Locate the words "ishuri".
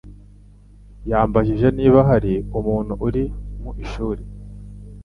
3.83-4.21